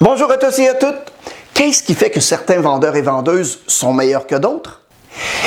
Bonjour 0.00 0.30
à 0.30 0.36
tous 0.38 0.58
et 0.58 0.68
à 0.68 0.74
toutes. 0.74 1.12
Qu'est-ce 1.54 1.82
qui 1.82 1.94
fait 1.94 2.10
que 2.10 2.20
certains 2.20 2.60
vendeurs 2.60 2.96
et 2.96 3.02
vendeuses 3.02 3.60
sont 3.66 3.92
meilleurs 3.92 4.26
que 4.26 4.36
d'autres? 4.36 4.80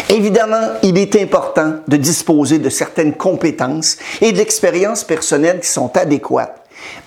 Évidemment, 0.10 0.74
il 0.84 0.98
est 0.98 1.16
important 1.16 1.76
de 1.88 1.98
disposer 1.98 2.60
de 2.60 2.70
certaines 2.70 3.14
compétences 3.14 3.98
et 4.22 4.32
de 4.32 4.38
l'expérience 4.38 5.04
personnelle 5.04 5.60
qui 5.60 5.70
sont 5.70 5.96
adéquates. 5.98 6.62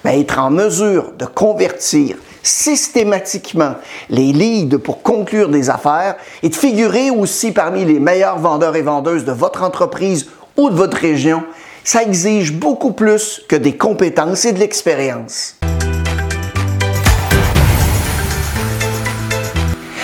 Mais 0.04 0.20
être 0.20 0.38
en 0.38 0.50
mesure 0.50 1.12
de 1.18 1.27
convertir 1.27 2.16
systématiquement 2.43 3.75
les 4.09 4.32
leads 4.32 4.79
pour 4.79 5.02
conclure 5.02 5.48
des 5.48 5.70
affaires 5.70 6.16
et 6.43 6.48
de 6.48 6.54
figurer 6.54 7.11
aussi 7.11 7.52
parmi 7.52 7.84
les 7.84 8.00
meilleurs 8.00 8.38
vendeurs 8.38 8.77
et 8.77 8.82
vendeuses 8.82 9.25
de 9.25 9.32
votre 9.32 9.62
entreprise 9.62 10.27
ou 10.57 10.70
de 10.70 10.75
votre 10.75 10.96
région, 10.96 11.43
ça 11.87 12.03
exige 12.03 12.53
beaucoup 12.53 12.91
plus 12.91 13.43
que 13.48 13.55
des 13.55 13.77
compétences 13.77 14.44
et 14.44 14.53
de 14.53 14.58
l'expérience. 14.58 15.54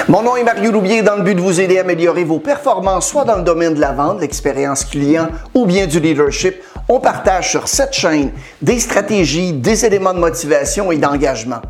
Mon 0.08 0.22
nom 0.22 0.36
est 0.36 0.44
Mario 0.44 0.70
Loubier 0.70 1.02
dans 1.02 1.16
le 1.16 1.22
but 1.22 1.34
de 1.34 1.40
vous 1.40 1.60
aider 1.60 1.78
à 1.78 1.80
améliorer 1.80 2.22
vos 2.22 2.38
performances, 2.38 3.08
soit 3.08 3.24
dans 3.24 3.36
le 3.36 3.42
domaine 3.42 3.74
de 3.74 3.80
la 3.80 3.90
vente, 3.90 4.20
l'expérience 4.20 4.84
client 4.84 5.26
ou 5.54 5.66
bien 5.66 5.88
du 5.88 5.98
leadership. 5.98 6.54
On 6.88 7.00
partage 7.00 7.50
sur 7.50 7.66
cette 7.66 7.94
chaîne 7.94 8.30
des 8.60 8.78
stratégies, 8.78 9.52
des 9.52 9.84
éléments 9.84 10.14
de 10.14 10.20
motivation 10.20 10.92
et 10.92 10.98
d'engagement. 10.98 11.62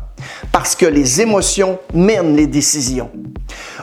Parce 0.51 0.75
que 0.75 0.85
les 0.85 1.21
émotions 1.21 1.79
mènent 1.93 2.35
les 2.35 2.47
décisions. 2.47 3.09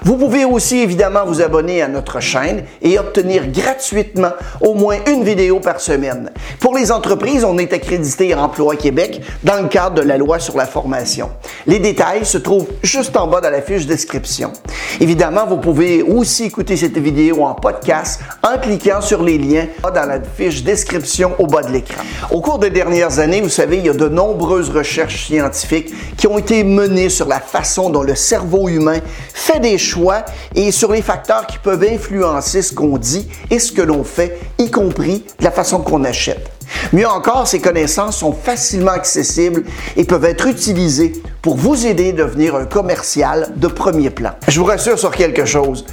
Vous 0.03 0.17
pouvez 0.17 0.45
aussi 0.45 0.79
évidemment 0.79 1.27
vous 1.27 1.43
abonner 1.43 1.83
à 1.83 1.89
notre 1.89 2.21
chaîne 2.21 2.65
et 2.81 2.99
obtenir 2.99 3.49
gratuitement 3.49 4.33
au 4.61 4.75
moins 4.75 4.97
une 5.07 5.25
vidéo 5.25 5.61
par 5.61 5.81
semaine. 5.81 6.31
Pour 6.59 6.77
les 6.77 6.91
entreprises, 6.91 7.45
on 7.45 7.59
est 7.59 7.73
accrédité 7.73 8.33
à 8.33 8.43
Emploi 8.43 8.77
Québec 8.77 9.21
dans 9.43 9.61
le 9.61 9.69
cadre 9.69 9.97
de 9.97 10.03
la 10.03 10.17
loi 10.17 10.39
sur 10.39 10.57
la 10.57 10.67
formation. 10.67 11.31
Les 11.67 11.79
détails 11.79 12.25
se 12.25 12.39
trouvent 12.39 12.69
juste 12.83 13.17
en 13.17 13.27
bas 13.27 13.41
de 13.41 13.49
la 13.49 13.61
fiche 13.61 13.87
description. 13.87 14.53
Évidemment, 15.01 15.47
vous 15.47 15.59
pouvez 15.59 16.03
aussi 16.03 16.45
écouter 16.45 16.77
cette 16.77 16.97
vidéo 16.99 17.45
en 17.45 17.55
podcast 17.55 18.21
en 18.43 18.59
cliquant 18.59 19.01
sur 19.01 19.23
les 19.23 19.39
liens 19.39 19.67
dans 19.83 20.07
la 20.07 20.21
fiche 20.21 20.63
description 20.63 21.33
au 21.39 21.47
bas 21.47 21.63
de 21.63 21.73
l'écran. 21.73 22.03
Au 22.31 22.41
cours 22.41 22.59
des 22.59 22.71
dernières 22.71 23.19
années, 23.19 23.41
vous 23.41 23.49
savez, 23.49 23.79
il 23.79 23.87
y 23.87 23.89
a 23.89 23.95
de 23.95 24.09
nombreuses 24.09 24.71
recherches 24.71 25.27
scientifiques 25.27 25.93
qui 26.17 26.27
ont 26.27 26.30
été 26.39 26.65
menées 26.65 27.09
sur 27.09 27.27
la 27.27 27.41
façon 27.41 27.91
dont 27.91 28.03
le 28.03 28.15
cerveau 28.15 28.69
humain 28.69 29.01
fait 29.35 29.61
des 29.61 29.79
choix 29.79 30.25
et 30.55 30.71
sur 30.71 30.93
les 30.93 31.03
facteurs 31.03 31.47
qui 31.47 31.59
peuvent 31.59 31.85
influencer 31.85 32.63
ce 32.63 32.75
qu'on 32.75 32.99
dit 32.99 33.29
et 33.51 33.59
ce 33.59 33.73
que 33.73 33.83
l'on 33.83 34.05
fait, 34.05 34.39
y 34.59 34.71
compris 34.71 35.25
la 35.41 35.51
façon 35.51 35.81
qu'on 35.81 36.05
achète. 36.05 36.51
Mieux 36.93 37.09
encore, 37.09 37.47
ces 37.47 37.61
connaissances 37.61 38.19
sont 38.19 38.33
facilement 38.33 38.93
accessibles 38.93 39.65
et 39.97 40.05
peuvent 40.05 40.25
être 40.25 40.47
utilisées 40.47 41.13
pour 41.43 41.57
vous 41.57 41.87
aider 41.87 42.11
à 42.11 42.13
devenir 42.13 42.55
un 42.55 42.65
commercial 42.65 43.53
de 43.57 43.67
premier 43.67 44.11
plan. 44.11 44.31
Je 44.49 44.61
vous 44.61 44.67
rassure 44.67 44.99
sur 44.99 45.11
quelque 45.11 45.45
chose. 45.45 45.85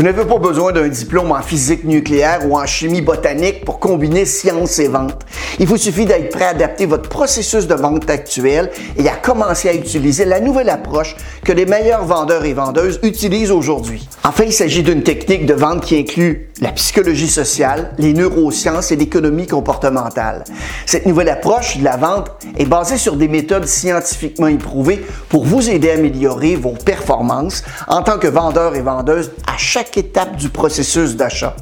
Vous 0.00 0.06
n'avez 0.06 0.24
pas 0.24 0.38
besoin 0.38 0.72
d'un 0.72 0.88
diplôme 0.88 1.30
en 1.30 1.42
physique 1.42 1.84
nucléaire 1.84 2.48
ou 2.48 2.58
en 2.58 2.64
chimie 2.64 3.02
botanique 3.02 3.66
pour 3.66 3.78
combiner 3.78 4.24
science 4.24 4.78
et 4.78 4.88
vente. 4.88 5.26
Il 5.58 5.66
vous 5.66 5.76
suffit 5.76 6.06
d'être 6.06 6.30
prêt 6.30 6.46
à 6.46 6.48
adapter 6.48 6.86
votre 6.86 7.10
processus 7.10 7.66
de 7.66 7.74
vente 7.74 8.08
actuel 8.08 8.70
et 8.96 9.06
à 9.10 9.16
commencer 9.16 9.68
à 9.68 9.74
utiliser 9.74 10.24
la 10.24 10.40
nouvelle 10.40 10.70
approche 10.70 11.16
que 11.44 11.52
les 11.52 11.66
meilleurs 11.66 12.06
vendeurs 12.06 12.46
et 12.46 12.54
vendeuses 12.54 12.98
utilisent 13.02 13.50
aujourd'hui. 13.50 14.08
Enfin, 14.24 14.44
il 14.44 14.54
s'agit 14.54 14.82
d'une 14.82 15.02
technique 15.02 15.44
de 15.44 15.52
vente 15.52 15.84
qui 15.84 15.98
inclut 15.98 16.48
la 16.62 16.72
psychologie 16.72 17.28
sociale, 17.28 17.92
les 17.98 18.14
neurosciences 18.14 18.92
et 18.92 18.96
l'économie 18.96 19.46
comportementale. 19.46 20.44
Cette 20.86 21.04
nouvelle 21.04 21.28
approche 21.28 21.76
de 21.76 21.84
la 21.84 21.98
vente 21.98 22.30
est 22.58 22.64
basée 22.64 22.96
sur 22.96 23.16
des 23.16 23.28
méthodes 23.28 23.66
scientifiquement 23.66 24.46
éprouvées 24.46 25.04
pour 25.28 25.44
vous 25.44 25.68
aider 25.68 25.90
à 25.90 25.94
améliorer 25.94 26.56
vos 26.56 26.72
performances 26.72 27.64
en 27.86 28.02
tant 28.02 28.18
que 28.18 28.28
vendeur 28.28 28.76
et 28.76 28.82
vendeuse 28.82 29.32
à 29.46 29.58
chaque 29.58 29.89
étape 29.96 30.36
du 30.36 30.48
processus 30.48 31.16
d'achat. 31.16 31.54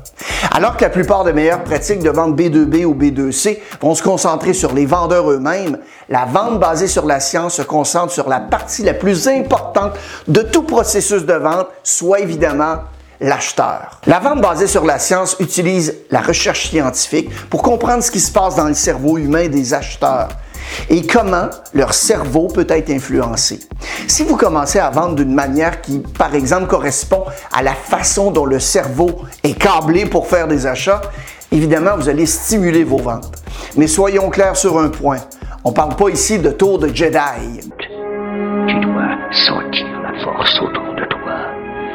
Alors 0.52 0.76
que 0.76 0.82
la 0.82 0.90
plupart 0.90 1.24
des 1.24 1.32
meilleures 1.32 1.64
pratiques 1.64 2.02
de 2.02 2.10
vente 2.10 2.38
B2B 2.38 2.84
ou 2.84 2.94
B2C 2.94 3.58
vont 3.80 3.94
se 3.94 4.02
concentrer 4.02 4.54
sur 4.54 4.72
les 4.72 4.86
vendeurs 4.86 5.30
eux-mêmes, 5.30 5.78
la 6.08 6.24
vente 6.24 6.60
basée 6.60 6.88
sur 6.88 7.06
la 7.06 7.20
science 7.20 7.54
se 7.54 7.62
concentre 7.62 8.12
sur 8.12 8.28
la 8.28 8.40
partie 8.40 8.82
la 8.82 8.94
plus 8.94 9.28
importante 9.28 9.92
de 10.26 10.42
tout 10.42 10.62
processus 10.62 11.24
de 11.24 11.34
vente, 11.34 11.68
soit 11.82 12.20
évidemment 12.20 12.78
l'acheteur. 13.20 14.00
La 14.06 14.20
vente 14.20 14.40
basée 14.40 14.66
sur 14.66 14.84
la 14.84 14.98
science 14.98 15.36
utilise 15.40 15.94
la 16.10 16.20
recherche 16.20 16.68
scientifique 16.68 17.30
pour 17.50 17.62
comprendre 17.62 18.02
ce 18.02 18.10
qui 18.10 18.20
se 18.20 18.32
passe 18.32 18.54
dans 18.54 18.68
le 18.68 18.74
cerveau 18.74 19.18
humain 19.18 19.48
des 19.48 19.74
acheteurs 19.74 20.28
et 20.90 21.06
comment 21.06 21.48
leur 21.74 21.94
cerveau 21.94 22.48
peut 22.48 22.66
être 22.68 22.90
influencé. 22.90 23.60
Si 24.06 24.24
vous 24.24 24.36
commencez 24.36 24.78
à 24.78 24.90
vendre 24.90 25.16
d'une 25.16 25.34
manière 25.34 25.80
qui, 25.80 25.98
par 25.98 26.34
exemple, 26.34 26.66
correspond 26.66 27.24
à 27.52 27.62
la 27.62 27.74
façon 27.74 28.30
dont 28.30 28.46
le 28.46 28.58
cerveau 28.58 29.22
est 29.42 29.58
câblé 29.58 30.06
pour 30.06 30.26
faire 30.26 30.48
des 30.48 30.66
achats, 30.66 31.02
évidemment, 31.52 31.96
vous 31.96 32.08
allez 32.08 32.26
stimuler 32.26 32.84
vos 32.84 32.98
ventes. 32.98 33.32
Mais 33.76 33.86
soyons 33.86 34.30
clairs 34.30 34.56
sur 34.56 34.78
un 34.78 34.88
point. 34.88 35.18
On 35.64 35.70
ne 35.70 35.74
parle 35.74 35.96
pas 35.96 36.08
ici 36.08 36.38
de 36.38 36.50
tour 36.50 36.78
de 36.78 36.88
Jedi. 36.88 37.60
Tu 38.68 38.80
dois 38.80 39.16
sentir 39.32 39.86
la 40.02 40.24
force 40.24 40.60
autour 40.62 40.94
de 40.94 41.04
toi. 41.08 41.32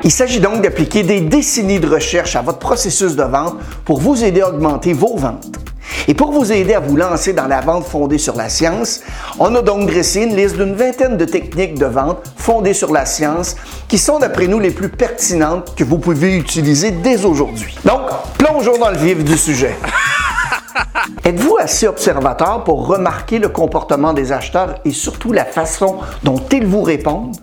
Il 0.03 0.11
s'agit 0.11 0.40
donc 0.40 0.61
d'appliquer 0.61 1.03
des 1.03 1.22
décennies 1.22 1.79
de 1.79 1.88
recherche 1.88 2.35
à 2.35 2.41
votre 2.41 2.59
processus 2.59 3.16
de 3.16 3.23
vente 3.23 3.55
pour 3.85 4.00
vous 4.00 4.23
aider 4.23 4.41
à 4.41 4.50
augmenter 4.50 4.94
vos 4.94 5.16
ventes. 5.16 5.62
Et 6.08 6.14
pour 6.14 6.31
vous 6.31 6.52
aider 6.52 6.74
à 6.74 6.80
vous 6.80 6.97
lancer 6.97 7.34
dans 7.34 7.47
la 7.47 7.62
vente 7.62 7.86
fondée 7.86 8.18
sur 8.18 8.36
la 8.36 8.50
science, 8.50 9.02
on 9.40 9.56
a 9.56 9.62
donc 9.62 9.90
dressé 9.90 10.24
une 10.24 10.36
liste 10.36 10.58
d'une 10.58 10.75
vingtaine 10.75 11.16
de 11.16 11.25
techniques 11.25 11.80
de 11.80 11.86
vente 11.86 12.18
fondées 12.36 12.74
sur 12.74 12.91
la 12.91 13.06
science 13.06 13.56
qui 13.88 13.97
sont 13.97 14.19
d'après 14.19 14.47
nous 14.47 14.59
les 14.59 14.72
plus 14.72 14.90
pertinentes 14.90 15.75
que 15.75 15.84
vous 15.84 15.97
pouvez 15.97 16.36
utiliser 16.36 16.91
dès 16.91 17.24
aujourd'hui. 17.24 17.78
Donc, 17.86 18.02
plongeons 18.38 18.78
dans 18.78 18.91
le 18.91 18.97
vif 18.97 19.24
du 19.24 19.38
sujet. 19.38 19.75
Êtes-vous 21.25 21.58
assez 21.58 21.88
observateur 21.88 22.64
pour 22.64 22.88
remarquer 22.88 23.40
le 23.40 23.47
comportement 23.47 24.14
des 24.14 24.31
acheteurs 24.31 24.75
et 24.84 24.91
surtout 24.91 25.31
la 25.31 25.46
façon 25.46 26.00
dont 26.24 26.41
ils 26.52 26.66
vous 26.66 26.81
répondent? 26.81 27.35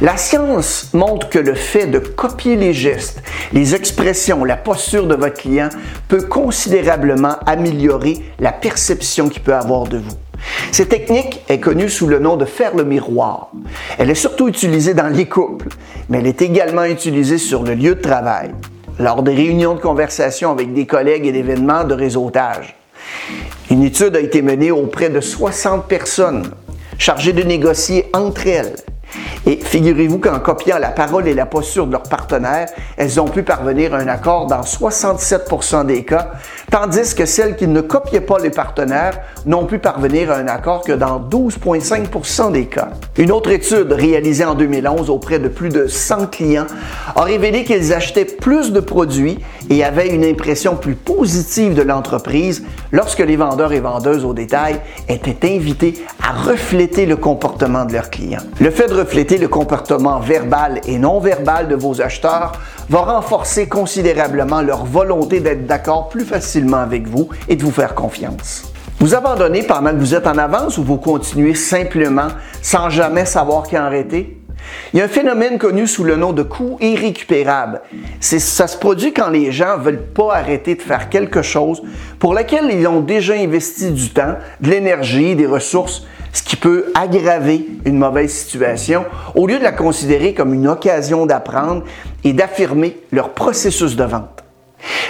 La 0.00 0.16
science 0.16 0.90
montre 0.92 1.28
que 1.28 1.38
le 1.38 1.54
fait 1.54 1.86
de 1.86 1.98
copier 1.98 2.56
les 2.56 2.72
gestes, 2.72 3.22
les 3.52 3.74
expressions, 3.74 4.44
la 4.44 4.56
posture 4.56 5.06
de 5.06 5.14
votre 5.14 5.40
client 5.40 5.68
peut 6.08 6.22
considérablement 6.22 7.36
améliorer 7.46 8.22
la 8.38 8.52
perception 8.52 9.28
qu'il 9.28 9.42
peut 9.42 9.54
avoir 9.54 9.84
de 9.84 9.98
vous. 9.98 10.16
Cette 10.70 10.90
technique 10.90 11.42
est 11.48 11.60
connue 11.60 11.88
sous 11.88 12.06
le 12.06 12.18
nom 12.18 12.36
de 12.36 12.44
faire 12.44 12.76
le 12.76 12.84
miroir. 12.84 13.50
Elle 13.98 14.10
est 14.10 14.14
surtout 14.14 14.48
utilisée 14.48 14.94
dans 14.94 15.08
les 15.08 15.26
couples, 15.26 15.68
mais 16.08 16.18
elle 16.18 16.26
est 16.26 16.42
également 16.42 16.84
utilisée 16.84 17.38
sur 17.38 17.62
le 17.62 17.74
lieu 17.74 17.94
de 17.94 18.00
travail, 18.00 18.50
lors 18.98 19.22
des 19.22 19.34
réunions 19.34 19.74
de 19.74 19.80
conversation 19.80 20.50
avec 20.52 20.74
des 20.74 20.86
collègues 20.86 21.26
et 21.26 21.32
d'événements 21.32 21.84
de 21.84 21.94
réseautage. 21.94 22.76
Une 23.70 23.82
étude 23.82 24.14
a 24.14 24.20
été 24.20 24.42
menée 24.42 24.70
auprès 24.70 25.08
de 25.08 25.20
60 25.20 25.86
personnes 25.86 26.50
chargées 26.98 27.32
de 27.32 27.42
négocier 27.42 28.06
entre 28.12 28.46
elles 28.46 28.76
et 29.46 29.60
figurez-vous 29.62 30.18
qu'en 30.18 30.40
copiant 30.40 30.78
la 30.78 30.88
parole 30.88 31.28
et 31.28 31.34
la 31.34 31.46
posture 31.46 31.86
de 31.86 31.92
leurs 31.92 32.02
partenaires, 32.02 32.68
elles 32.96 33.20
ont 33.20 33.28
pu 33.28 33.44
parvenir 33.44 33.94
à 33.94 33.98
un 33.98 34.08
accord 34.08 34.46
dans 34.46 34.62
67% 34.62 35.86
des 35.86 36.04
cas, 36.04 36.32
tandis 36.70 37.14
que 37.14 37.24
celles 37.24 37.54
qui 37.54 37.68
ne 37.68 37.80
copiaient 37.80 38.20
pas 38.20 38.38
les 38.40 38.50
partenaires 38.50 39.20
n'ont 39.46 39.66
pu 39.66 39.78
parvenir 39.78 40.32
à 40.32 40.36
un 40.36 40.48
accord 40.48 40.82
que 40.82 40.92
dans 40.92 41.20
12,5% 41.20 42.50
des 42.50 42.66
cas. 42.66 42.88
Une 43.16 43.30
autre 43.30 43.50
étude 43.50 43.92
réalisée 43.92 44.44
en 44.44 44.54
2011 44.54 45.10
auprès 45.10 45.38
de 45.38 45.48
plus 45.48 45.68
de 45.68 45.86
100 45.86 46.26
clients 46.26 46.66
a 47.14 47.22
révélé 47.22 47.62
qu'ils 47.62 47.94
achetaient 47.94 48.24
plus 48.24 48.72
de 48.72 48.80
produits 48.80 49.38
et 49.70 49.84
avaient 49.84 50.14
une 50.14 50.24
impression 50.24 50.76
plus 50.76 50.94
positive 50.94 51.74
de 51.74 51.82
l'entreprise 51.82 52.64
lorsque 52.92 53.20
les 53.20 53.36
vendeurs 53.36 53.72
et 53.72 53.80
vendeuses 53.80 54.24
au 54.24 54.32
détail 54.32 54.80
étaient 55.08 55.54
invités 55.54 56.04
à 56.22 56.32
refléter 56.32 57.06
le 57.06 57.16
comportement 57.16 57.84
de 57.84 57.92
leurs 57.92 58.10
clients. 58.10 58.42
Le 58.60 58.70
fait 58.70 58.88
de 58.88 58.94
refléter 58.94 59.38
le 59.38 59.48
comportement 59.48 60.20
verbal 60.20 60.80
et 60.86 60.98
non 60.98 61.20
verbal 61.20 61.68
de 61.68 61.74
vos 61.74 62.00
acheteurs 62.00 62.52
va 62.88 63.00
renforcer 63.00 63.66
considérablement 63.66 64.62
leur 64.62 64.84
volonté 64.84 65.40
d'être 65.40 65.66
d'accord 65.66 66.08
plus 66.08 66.24
facilement 66.24 66.78
avec 66.78 67.06
vous 67.08 67.28
et 67.48 67.56
de 67.56 67.62
vous 67.62 67.72
faire 67.72 67.94
confiance. 67.94 68.72
Vous 68.98 69.14
abandonnez 69.14 69.62
pendant 69.62 69.90
que 69.90 69.96
vous 69.96 70.14
êtes 70.14 70.26
en 70.26 70.38
avance 70.38 70.78
ou 70.78 70.82
vous 70.82 70.96
continuez 70.96 71.54
simplement 71.54 72.28
sans 72.62 72.88
jamais 72.88 73.26
savoir 73.26 73.64
qui 73.64 73.76
arrêter? 73.76 74.40
Il 74.92 74.98
y 74.98 75.02
a 75.02 75.04
un 75.04 75.08
phénomène 75.08 75.58
connu 75.58 75.86
sous 75.86 76.04
le 76.04 76.16
nom 76.16 76.32
de 76.32 76.42
coût 76.42 76.76
irrécupérable. 76.80 77.82
Ça 78.20 78.66
se 78.66 78.76
produit 78.76 79.12
quand 79.12 79.30
les 79.30 79.52
gens 79.52 79.78
ne 79.78 79.82
veulent 79.82 80.02
pas 80.02 80.34
arrêter 80.34 80.74
de 80.74 80.82
faire 80.82 81.08
quelque 81.08 81.42
chose 81.42 81.82
pour 82.18 82.34
lequel 82.34 82.70
ils 82.70 82.86
ont 82.86 83.00
déjà 83.00 83.34
investi 83.34 83.90
du 83.90 84.10
temps, 84.10 84.36
de 84.60 84.70
l'énergie, 84.70 85.36
des 85.36 85.46
ressources, 85.46 86.06
ce 86.32 86.42
qui 86.42 86.56
peut 86.56 86.92
aggraver 86.94 87.66
une 87.84 87.98
mauvaise 87.98 88.32
situation, 88.32 89.04
au 89.34 89.46
lieu 89.46 89.58
de 89.58 89.64
la 89.64 89.72
considérer 89.72 90.34
comme 90.34 90.52
une 90.52 90.68
occasion 90.68 91.26
d'apprendre 91.26 91.84
et 92.24 92.32
d'affirmer 92.32 92.98
leur 93.10 93.30
processus 93.30 93.96
de 93.96 94.04
vente. 94.04 94.35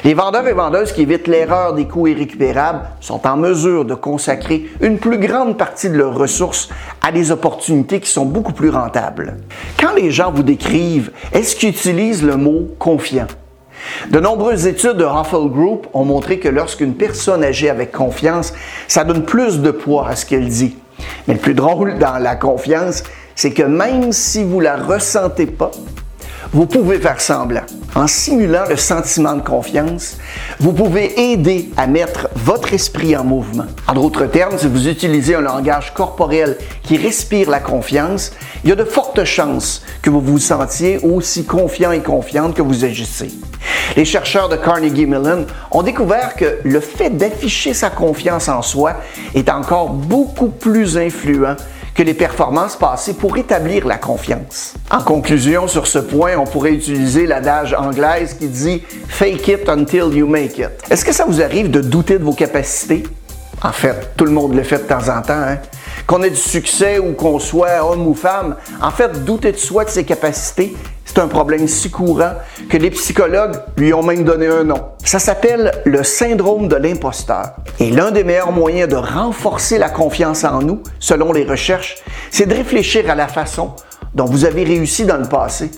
Les 0.04 0.14
vendeurs 0.14 0.46
et 0.46 0.52
vendeuses 0.52 0.92
qui 0.92 1.02
évitent 1.02 1.26
l'erreur 1.26 1.74
des 1.74 1.86
coûts 1.86 2.06
irrécupérables 2.06 2.82
sont 3.00 3.26
en 3.26 3.36
mesure 3.36 3.84
de 3.84 3.94
consacrer 3.94 4.66
une 4.80 4.98
plus 4.98 5.18
grande 5.18 5.56
partie 5.56 5.88
de 5.88 5.96
leurs 5.96 6.16
ressources 6.16 6.68
à 7.02 7.12
des 7.12 7.30
opportunités 7.30 8.00
qui 8.00 8.10
sont 8.10 8.26
beaucoup 8.26 8.52
plus 8.52 8.70
rentables. 8.70 9.38
Quand 9.80 9.94
les 9.94 10.10
gens 10.10 10.30
vous 10.30 10.42
décrivent, 10.42 11.10
est-ce 11.32 11.56
qu'ils 11.56 11.70
utilisent 11.70 12.22
le 12.22 12.36
mot 12.36 12.68
confiant? 12.78 13.26
De 14.10 14.20
nombreuses 14.20 14.66
études 14.66 14.96
de 14.96 15.04
Hoffel 15.04 15.48
Group 15.48 15.86
ont 15.92 16.04
montré 16.04 16.38
que 16.38 16.48
lorsqu'une 16.48 16.94
personne 16.94 17.42
agit 17.42 17.68
avec 17.68 17.92
confiance, 17.92 18.52
ça 18.88 19.04
donne 19.04 19.24
plus 19.24 19.60
de 19.60 19.70
poids 19.70 20.08
à 20.08 20.16
ce 20.16 20.26
qu'elle 20.26 20.48
dit. 20.48 20.76
Mais 21.26 21.34
le 21.34 21.40
plus 21.40 21.54
drôle 21.54 21.98
dans 21.98 22.18
la 22.18 22.36
confiance, 22.36 23.02
c'est 23.34 23.52
que 23.52 23.62
même 23.62 24.12
si 24.12 24.44
vous 24.44 24.60
la 24.60 24.76
ressentez 24.76 25.46
pas, 25.46 25.70
vous 26.56 26.64
pouvez 26.64 26.98
faire 26.98 27.20
semblant. 27.20 27.66
En 27.94 28.06
simulant 28.06 28.64
le 28.66 28.76
sentiment 28.76 29.34
de 29.34 29.42
confiance, 29.42 30.16
vous 30.58 30.72
pouvez 30.72 31.32
aider 31.32 31.68
à 31.76 31.86
mettre 31.86 32.30
votre 32.34 32.72
esprit 32.72 33.14
en 33.14 33.24
mouvement. 33.24 33.66
En 33.86 33.92
d'autres 33.92 34.24
termes, 34.24 34.56
si 34.56 34.66
vous 34.66 34.88
utilisez 34.88 35.34
un 35.34 35.42
langage 35.42 35.92
corporel 35.92 36.56
qui 36.82 36.96
respire 36.96 37.50
la 37.50 37.60
confiance, 37.60 38.32
il 38.64 38.70
y 38.70 38.72
a 38.72 38.74
de 38.74 38.84
fortes 38.84 39.22
chances 39.24 39.82
que 40.00 40.08
vous 40.08 40.22
vous 40.22 40.38
sentiez 40.38 40.98
aussi 41.00 41.44
confiant 41.44 41.92
et 41.92 42.00
confiante 42.00 42.54
que 42.54 42.62
vous 42.62 42.86
agissez. 42.86 43.32
Les 43.94 44.06
chercheurs 44.06 44.48
de 44.48 44.56
Carnegie 44.56 45.04
Mellon 45.04 45.44
ont 45.70 45.82
découvert 45.82 46.36
que 46.36 46.60
le 46.64 46.80
fait 46.80 47.10
d'afficher 47.10 47.74
sa 47.74 47.90
confiance 47.90 48.48
en 48.48 48.62
soi 48.62 48.94
est 49.34 49.50
encore 49.50 49.90
beaucoup 49.90 50.48
plus 50.48 50.96
influent 50.96 51.56
que 51.96 52.02
les 52.02 52.14
performances 52.14 52.76
passées 52.76 53.14
pour 53.14 53.36
établir 53.38 53.86
la 53.86 53.96
confiance. 53.96 54.74
En 54.90 55.02
conclusion, 55.02 55.66
sur 55.66 55.86
ce 55.86 55.98
point, 55.98 56.36
on 56.36 56.44
pourrait 56.44 56.74
utiliser 56.74 57.26
l'adage 57.26 57.74
anglaise 57.74 58.34
qui 58.34 58.48
dit 58.48 58.82
Fake 59.08 59.48
it 59.48 59.68
until 59.68 60.14
you 60.14 60.26
make 60.26 60.58
it. 60.58 60.70
Est-ce 60.90 61.04
que 61.04 61.12
ça 61.12 61.24
vous 61.26 61.40
arrive 61.40 61.70
de 61.70 61.80
douter 61.80 62.18
de 62.18 62.24
vos 62.24 62.34
capacités? 62.34 63.02
En 63.62 63.72
fait, 63.72 64.10
tout 64.16 64.26
le 64.26 64.30
monde 64.30 64.54
le 64.54 64.62
fait 64.62 64.78
de 64.78 64.82
temps 64.82 65.08
en 65.08 65.22
temps. 65.22 65.32
Hein? 65.32 65.58
Qu'on 66.06 66.22
ait 66.22 66.30
du 66.30 66.36
succès 66.36 66.98
ou 66.98 67.14
qu'on 67.14 67.40
soit 67.40 67.84
homme 67.84 68.06
ou 68.06 68.14
femme, 68.14 68.56
en 68.80 68.90
fait, 68.90 69.24
douter 69.24 69.50
de 69.50 69.56
soi, 69.56 69.84
de 69.84 69.90
ses 69.90 70.04
capacités, 70.04 70.76
c'est 71.04 71.18
un 71.18 71.26
problème 71.26 71.66
si 71.66 71.90
courant 71.90 72.34
que 72.68 72.76
les 72.76 72.90
psychologues 72.90 73.56
lui 73.76 73.92
ont 73.92 74.02
même 74.02 74.22
donné 74.22 74.46
un 74.46 74.64
nom. 74.64 74.82
Ça 75.04 75.18
s'appelle 75.18 75.72
le 75.84 76.04
syndrome 76.04 76.68
de 76.68 76.76
l'imposteur. 76.76 77.56
Et 77.80 77.90
l'un 77.90 78.12
des 78.12 78.22
meilleurs 78.22 78.52
moyens 78.52 78.88
de 78.88 78.96
renforcer 78.96 79.78
la 79.78 79.88
confiance 79.88 80.44
en 80.44 80.60
nous, 80.60 80.82
selon 81.00 81.32
les 81.32 81.44
recherches, 81.44 81.96
c'est 82.30 82.46
de 82.46 82.54
réfléchir 82.54 83.10
à 83.10 83.14
la 83.14 83.28
façon 83.28 83.72
dont 84.14 84.26
vous 84.26 84.44
avez 84.44 84.62
réussi 84.62 85.06
dans 85.06 85.16
le 85.16 85.28
passé. 85.28 85.70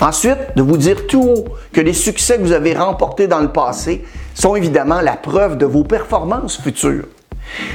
Ensuite, 0.00 0.38
de 0.56 0.62
vous 0.62 0.76
dire 0.76 1.06
tout 1.06 1.22
haut 1.22 1.44
que 1.72 1.80
les 1.80 1.92
succès 1.92 2.36
que 2.36 2.42
vous 2.42 2.52
avez 2.52 2.74
remportés 2.74 3.26
dans 3.26 3.40
le 3.40 3.52
passé 3.52 4.04
sont 4.34 4.56
évidemment 4.56 5.00
la 5.00 5.16
preuve 5.16 5.58
de 5.58 5.66
vos 5.66 5.84
performances 5.84 6.60
futures. 6.60 7.04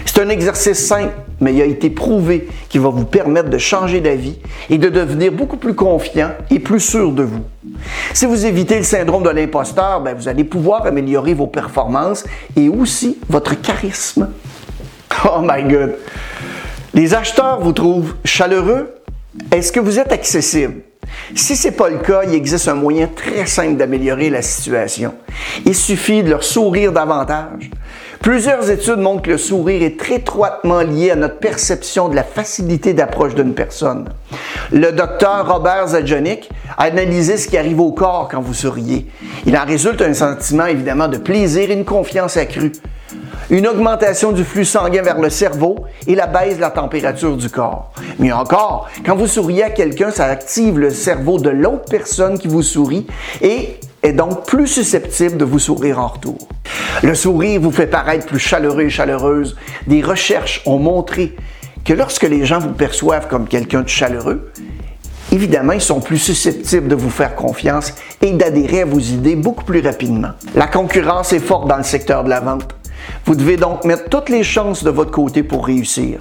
C'est 0.06 0.22
un 0.22 0.30
exercice 0.30 0.86
simple, 0.88 1.14
mais 1.42 1.54
il 1.54 1.62
a 1.62 1.66
été 1.66 1.90
prouvé 1.90 2.48
qu'il 2.70 2.82
va 2.82 2.90
vous 2.90 3.06
permettre 3.06 3.50
de 3.50 3.58
changer 3.58 4.02
d'avis 4.02 4.38
et 4.70 4.78
de 4.78 4.90
devenir 4.90 5.32
beaucoup 5.32 5.58
plus 5.58 5.74
confiant 5.74 6.32
et 6.50 6.60
plus 6.60 6.80
sûr 6.80 7.12
de 7.12 7.24
vous. 7.24 7.44
Si 8.14 8.26
vous 8.26 8.46
évitez 8.46 8.78
le 8.78 8.84
syndrome 8.84 9.24
de 9.24 9.30
l'imposteur, 9.30 10.02
ben, 10.02 10.16
vous 10.16 10.28
allez 10.28 10.44
pouvoir 10.44 10.86
améliorer 10.86 11.34
vos 11.34 11.48
performances 11.48 12.24
et 12.56 12.70
aussi 12.70 13.18
votre 13.30 13.60
charisme. 13.60 14.30
Oh 15.24 15.40
my 15.42 15.64
God! 15.64 15.96
Les 16.94 17.14
acheteurs 17.14 17.60
vous 17.60 17.72
trouvent 17.72 18.16
chaleureux? 18.26 18.94
Est-ce 19.52 19.72
que 19.72 19.80
vous 19.80 19.98
êtes 19.98 20.12
accessible? 20.12 20.82
Si 21.36 21.56
ce 21.56 21.68
n'est 21.68 21.74
pas 21.74 21.90
le 21.90 21.98
cas, 21.98 22.24
il 22.28 22.34
existe 22.34 22.68
un 22.68 22.76
moyen 22.76 23.08
très 23.08 23.46
simple 23.46 23.78
d'améliorer 23.78 24.30
la 24.30 24.42
situation. 24.42 25.14
Il 25.66 25.76
suffit 25.76 26.24
de 26.24 26.30
leur 26.30 26.44
sourire 26.44 26.92
davantage. 26.92 27.70
Plusieurs 28.26 28.72
études 28.72 28.98
montrent 28.98 29.22
que 29.22 29.30
le 29.30 29.38
sourire 29.38 29.84
est 29.84 30.10
étroitement 30.10 30.82
lié 30.82 31.12
à 31.12 31.16
notre 31.16 31.38
perception 31.38 32.10
de 32.10 32.16
la 32.16 32.24
facilité 32.24 32.96
d'approche 32.96 33.36
d'une 33.36 33.54
personne. 33.54 34.10
Le 34.72 34.92
docteur 34.92 35.48
Robert 35.48 35.90
Zajonik 35.90 36.50
a 36.76 36.86
analysé 36.86 37.38
ce 37.38 37.48
qui 37.48 37.56
arrive 37.56 37.80
au 37.80 37.92
corps 37.92 38.28
quand 38.32 38.42
vous 38.42 38.56
souriez. 38.56 39.06
Il 39.46 39.56
en 39.56 39.64
résulte 39.64 40.02
un 40.02 40.16
sentiment 40.16 40.66
évidemment 40.66 41.08
de 41.08 41.18
plaisir 41.18 41.70
et 41.70 41.74
une 41.74 41.86
confiance 41.86 42.36
accrue 42.36 42.72
une 43.52 43.68
augmentation 43.68 44.32
du 44.32 44.44
flux 44.44 44.66
sanguin 44.66 45.04
vers 45.04 45.22
le 45.22 45.30
cerveau 45.30 45.86
et 46.08 46.16
la 46.16 46.26
baisse 46.26 46.56
de 46.56 46.62
la 46.62 46.72
température 46.72 47.38
du 47.38 47.48
corps. 47.50 47.92
Mieux 48.18 48.34
encore, 48.34 48.90
quand 49.06 49.16
vous 49.16 49.28
souriez 49.28 49.66
à 49.66 49.70
quelqu'un, 49.70 50.10
ça 50.10 50.26
active 50.26 50.80
le 50.80 50.90
cerveau 50.90 51.38
de 51.38 51.52
l'autre 51.52 51.86
personne 51.88 52.40
qui 52.40 52.48
vous 52.48 52.64
sourit 52.64 53.06
et 53.44 53.78
est 54.06 54.14
donc 54.14 54.46
plus 54.46 54.68
susceptible 54.68 55.38
de 55.38 55.46
vous 55.46 55.60
sourire 55.60 56.00
en 56.00 56.08
retour. 56.08 56.48
Le 57.04 57.16
sourire 57.16 57.60
vous 57.60 57.72
fait 57.72 57.88
paraître 57.88 58.28
plus 58.28 58.40
chaleureux 58.40 58.84
et 58.84 58.90
chaleureuse. 58.90 59.56
Des 59.88 60.02
recherches 60.02 60.62
ont 60.66 60.78
montré 60.78 61.36
que 61.84 61.94
lorsque 61.94 62.24
les 62.24 62.46
gens 62.46 62.60
vous 62.60 62.72
perçoivent 62.72 63.28
comme 63.28 63.48
quelqu'un 63.48 63.82
de 63.82 63.90
chaleureux, 63.90 64.52
évidemment, 65.32 65.74
ils 65.74 65.82
sont 65.82 66.00
plus 66.00 66.20
susceptibles 66.20 66.88
de 66.88 66.96
vous 66.96 67.10
faire 67.10 67.36
confiance 67.36 67.94
et 68.22 68.32
d'adhérer 68.32 68.82
à 68.82 68.86
vos 68.86 69.00
idées 69.00 69.36
beaucoup 69.36 69.64
plus 69.64 69.82
rapidement. 69.82 70.32
La 70.56 70.68
concurrence 70.68 71.34
est 71.34 71.40
forte 71.40 71.68
dans 71.68 71.78
le 71.78 71.84
secteur 71.84 72.24
de 72.24 72.30
la 72.30 72.40
vente. 72.40 72.76
Vous 73.26 73.36
devez 73.36 73.58
donc 73.58 73.86
mettre 73.86 74.10
toutes 74.10 74.30
les 74.30 74.44
chances 74.44 74.84
de 74.84 74.90
votre 74.90 75.12
côté 75.12 75.44
pour 75.44 75.66
réussir. 75.66 76.20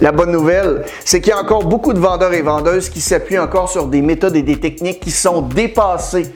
La 0.00 0.12
bonne 0.12 0.32
nouvelle, 0.32 0.84
c'est 1.04 1.20
qu'il 1.20 1.30
y 1.30 1.34
a 1.34 1.40
encore 1.40 1.64
beaucoup 1.64 1.92
de 1.92 1.98
vendeurs 1.98 2.32
et 2.32 2.40
vendeuses 2.40 2.88
qui 2.88 3.02
s'appuient 3.02 3.38
encore 3.38 3.70
sur 3.70 3.86
des 3.86 4.00
méthodes 4.00 4.36
et 4.36 4.42
des 4.42 4.58
techniques 4.58 5.00
qui 5.00 5.10
sont 5.10 5.42
dépassées 5.42 6.32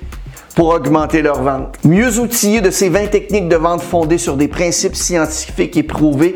pour 0.55 0.69
augmenter 0.69 1.23
leurs 1.23 1.43
ventes. 1.43 1.79
Mieux 1.85 2.19
outillés 2.19 2.61
de 2.61 2.71
ces 2.71 2.89
20 2.89 3.09
techniques 3.09 3.49
de 3.49 3.57
vente 3.57 3.83
fondées 3.83 4.19
sur 4.19 4.37
des 4.37 4.49
principes 4.49 4.97
scientifiques 4.97 5.77
éprouvés, 5.77 6.35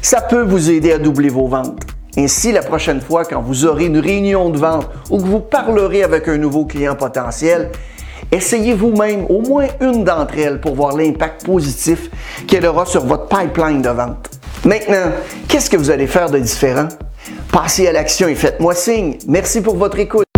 ça 0.00 0.20
peut 0.20 0.42
vous 0.42 0.70
aider 0.70 0.92
à 0.92 0.98
doubler 0.98 1.28
vos 1.28 1.48
ventes. 1.48 1.80
Ainsi, 2.16 2.52
la 2.52 2.62
prochaine 2.62 3.00
fois, 3.00 3.24
quand 3.24 3.40
vous 3.40 3.64
aurez 3.64 3.86
une 3.86 3.98
réunion 3.98 4.50
de 4.50 4.58
vente 4.58 4.88
ou 5.10 5.18
que 5.18 5.26
vous 5.26 5.40
parlerez 5.40 6.02
avec 6.02 6.28
un 6.28 6.36
nouveau 6.36 6.66
client 6.66 6.94
potentiel, 6.94 7.70
Essayez 8.32 8.72
vous-même 8.72 9.26
au 9.28 9.42
moins 9.42 9.66
une 9.82 10.04
d'entre 10.04 10.38
elles 10.38 10.58
pour 10.58 10.74
voir 10.74 10.96
l'impact 10.96 11.44
positif 11.44 12.10
qu'elle 12.46 12.64
aura 12.64 12.86
sur 12.86 13.04
votre 13.04 13.28
pipeline 13.28 13.82
de 13.82 13.90
vente. 13.90 14.30
Maintenant, 14.64 15.12
qu'est-ce 15.48 15.68
que 15.68 15.76
vous 15.76 15.90
allez 15.90 16.06
faire 16.06 16.30
de 16.30 16.38
différent? 16.38 16.88
Passez 17.52 17.86
à 17.86 17.92
l'action 17.92 18.28
et 18.28 18.34
faites-moi 18.34 18.74
signe. 18.74 19.18
Merci 19.28 19.60
pour 19.60 19.76
votre 19.76 19.98
écoute. 19.98 20.31